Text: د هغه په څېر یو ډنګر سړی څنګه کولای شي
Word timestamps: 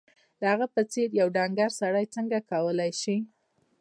د 0.39 0.41
هغه 0.51 0.65
په 0.75 0.81
څېر 0.91 1.09
یو 1.19 1.27
ډنګر 1.35 1.69
سړی 1.81 2.05
څنګه 2.15 2.37
کولای 2.51 2.91
شي 3.01 3.17